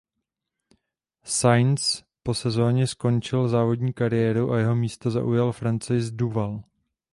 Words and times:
Sainz 1.23 2.03
po 2.23 2.33
sezoně 2.33 2.87
skončil 2.87 3.47
závodní 3.47 3.93
kariéru 3.93 4.51
a 4.51 4.59
jeho 4.59 4.75
místo 4.75 5.11
zaujal 5.11 5.51
Francois 5.51 6.11
Duval. 6.11 6.61